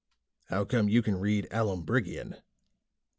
"How 0.45 0.65
come 0.65 0.89
you 0.89 1.03
can 1.03 1.17
read 1.19 1.47
Aloombrigian?" 1.51 2.41